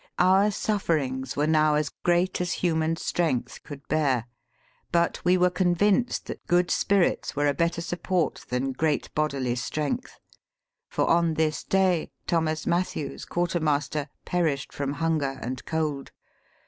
[0.17, 4.25] Our suffer ings were now as great as human strength could bear;
[4.91, 10.19] but, we were convinced that good spirits were a better support than great bodily strength;
[10.89, 16.11] for on this day Thomas Mathews, quartermaster, perished from hunger and cold.